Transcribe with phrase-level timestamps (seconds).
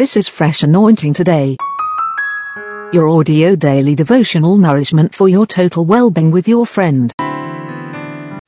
[0.00, 1.58] This is Fresh Anointing Today.
[2.90, 7.12] Your audio daily devotional nourishment for your total well-being with your friend.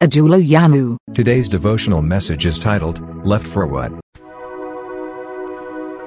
[0.03, 0.97] Ajulo Yanu.
[1.13, 3.93] Today's devotional message is titled, Left for What?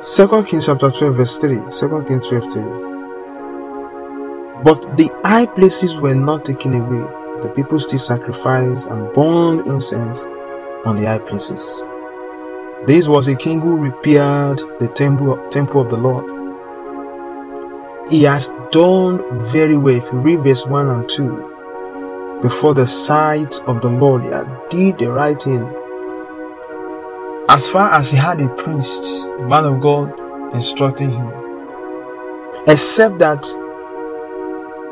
[0.01, 1.59] 2 Kings chapter 12 verse 3.
[1.69, 2.63] 2 Kings 12 3.
[4.63, 7.05] But the high places were not taken away.
[7.43, 10.25] The people still sacrificed and burned incense
[10.87, 11.83] on the high places.
[12.87, 16.29] This was a king who repaired the temple, temple of the Lord.
[18.11, 19.95] He has done very well.
[19.95, 24.47] If you read verse 1 and 2, before the sight of the Lord, he had
[24.69, 25.63] did the right thing.
[27.49, 30.13] As far as he had a priest, a man of God,
[30.53, 31.33] instructing him,
[32.67, 33.41] except that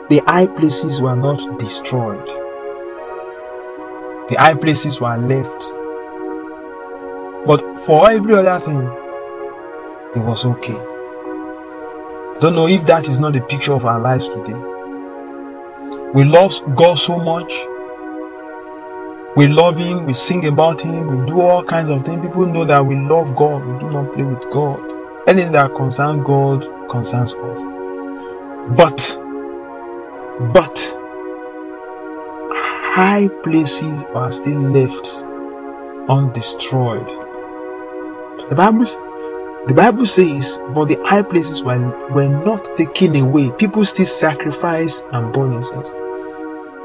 [0.09, 2.25] the high places were not destroyed,
[4.29, 5.63] the high places were left
[7.45, 8.83] but for every other thing,
[10.15, 10.75] it was okay.
[10.75, 14.53] I don't know if that is not the picture of our lives today.
[16.13, 17.51] We love God so much.
[19.35, 22.21] We love Him, we sing about Him, we do all kinds of things.
[22.21, 24.79] People know that we love God, we do not play with God.
[25.27, 27.63] Anything that concerns God concerns us.
[28.77, 29.19] But,
[30.53, 30.97] but,
[32.95, 35.25] high places are still left
[36.07, 37.22] undestroyed.
[38.49, 38.85] The Bible,
[39.67, 43.51] the Bible says, but the high places were, were not taken away.
[43.51, 45.93] People still sacrifice and burn incense.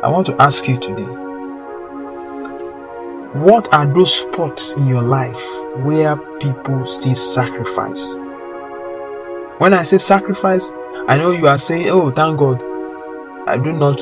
[0.02, 1.08] I want to ask you today,
[3.32, 5.42] what are those spots in your life
[5.78, 8.16] where people still sacrifice?
[9.58, 10.70] When I say sacrifice,
[11.08, 12.62] I know you are saying, oh, thank God,
[13.48, 14.00] I do not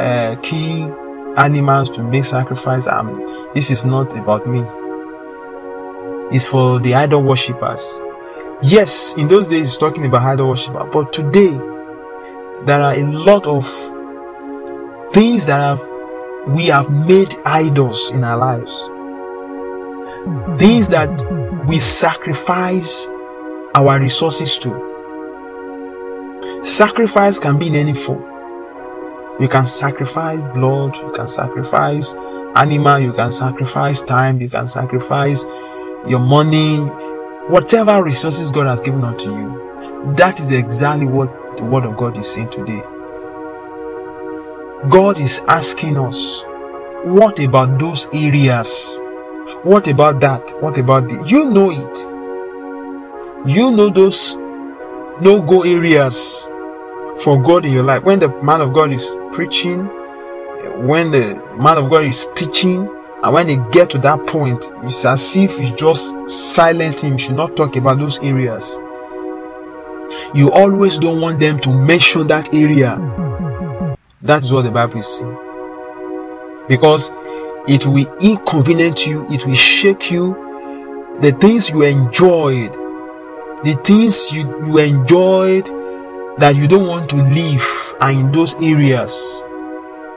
[0.00, 2.86] uh, kill animals to make sacrifice.
[2.86, 4.66] Um, this is not about me
[6.32, 8.00] is for the idol worshippers.
[8.62, 11.56] Yes, in those days it's talking about idol worshipper, but today
[12.64, 13.64] there are a lot of
[15.12, 15.80] things that have
[16.48, 18.72] we have made idols in our lives.
[20.58, 21.22] Things that
[21.66, 23.06] we sacrifice
[23.74, 24.88] our resources to.
[26.64, 28.24] Sacrifice can be in any form.
[29.40, 32.14] You can sacrifice blood, you can sacrifice
[32.56, 35.44] animal, you can sacrifice time, you can sacrifice
[36.06, 36.78] your money,
[37.48, 40.14] whatever resources God has given unto you.
[40.16, 42.82] That is exactly what the Word of God is saying today.
[44.88, 46.42] God is asking us,
[47.04, 48.98] what about those areas?
[49.62, 50.52] What about that?
[50.60, 51.24] What about the?
[51.26, 51.98] You know it.
[53.48, 54.36] You know those
[55.20, 56.48] no go areas
[57.18, 58.04] for God in your life.
[58.04, 59.86] When the man of God is preaching,
[60.86, 62.88] when the man of God is teaching,
[63.22, 67.14] and when they get to that point, it's as if you just silent him.
[67.14, 68.78] You should not talk about those areas.
[70.34, 72.96] You always don't want them to mention that area.
[74.22, 75.36] That is what the Bible is saying.
[76.68, 77.10] Because
[77.66, 80.34] it will inconvenience you, it will shake you.
[81.20, 82.72] The things you enjoyed,
[83.64, 85.66] the things you, you enjoyed
[86.38, 87.66] that you don't want to leave
[88.00, 89.42] are in those areas.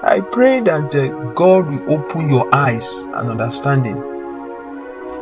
[0.03, 3.95] I pray that uh, God will open your eyes and understanding.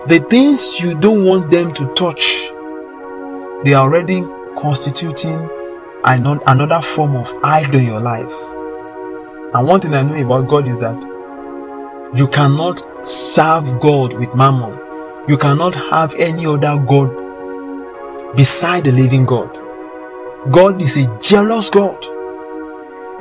[0.07, 2.47] The things you don't want them to touch,
[3.65, 4.23] they are already
[4.57, 5.49] constituting
[6.05, 8.33] another form of idol in your life.
[9.53, 10.95] And one thing I know about God is that
[12.15, 14.79] you cannot serve God with mammon.
[15.27, 17.13] You cannot have any other God
[18.37, 19.59] beside the living God.
[20.51, 22.01] God is a jealous God.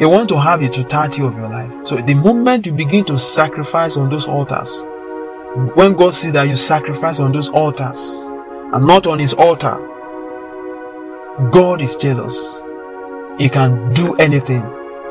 [0.01, 1.87] You want to have the totality of your life.
[1.87, 4.85] So the moment you begin to sacrifice on those altars,
[5.75, 7.99] when God sees that you sacrifice on those altars
[8.73, 9.77] and not on his altar,
[11.51, 12.63] God is jealous.
[13.39, 14.63] He can do anything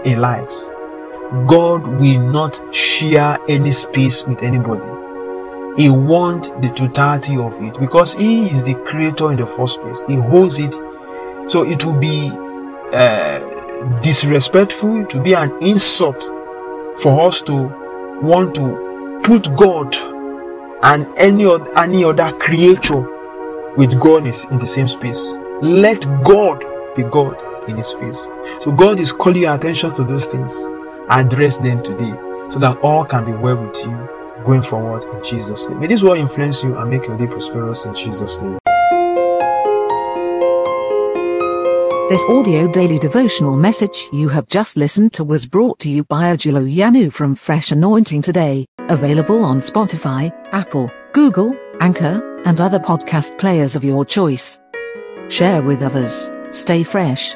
[0.03, 0.69] he likes.
[1.47, 4.87] God will not share any space with anybody.
[5.81, 10.01] He wants the totality of it because He is the creator in the first place.
[10.07, 10.73] He holds it.
[11.51, 12.29] So it will be
[12.93, 13.56] uh,
[14.01, 16.23] disrespectful, to be an insult
[17.01, 17.67] for us to
[18.21, 19.95] want to put God
[20.83, 23.01] and any other, any other creature
[23.75, 25.37] with God is in the same space.
[25.61, 26.63] Let God
[26.95, 28.27] be God in his space.
[28.59, 30.67] So God is calling your attention to those things.
[31.09, 32.13] Address them today
[32.49, 34.09] so that all can be well with you
[34.45, 35.79] going forward in Jesus' name.
[35.79, 38.59] May this word influence you and make your day prosperous in Jesus' name.
[42.09, 46.33] This audio daily devotional message you have just listened to was brought to you by
[46.33, 53.37] Ajulo Yanu from Fresh Anointing Today, available on Spotify, Apple, Google, Anchor, and other podcast
[53.37, 54.57] players of your choice.
[55.27, 56.31] Share with others.
[56.51, 57.35] Stay fresh.